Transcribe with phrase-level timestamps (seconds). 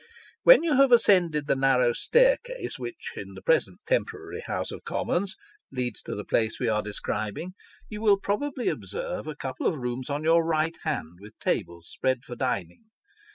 [0.41, 5.35] When you have ascended the narrow staircase which, in the present temporary House of Commons,
[5.71, 7.51] leads to the place we are describing,
[7.87, 12.23] you will probably observe a couple of rooms on your right hand, with tables spread
[12.25, 12.85] for dining.